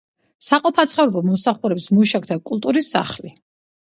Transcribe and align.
საყოფაცხოვრებო 0.45 1.21
მომსახურების 1.27 1.85
მუშაკთა 1.97 2.37
კულტურის 2.51 2.89
სახლი. 2.97 3.35